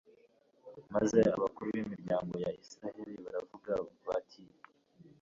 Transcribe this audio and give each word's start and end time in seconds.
maze 0.93 1.19
abakuru 1.35 1.67
b'imiryango 1.75 2.33
ya 2.43 2.51
israheli 2.63 3.15
baravuga 3.23 3.71
bati 4.07 4.43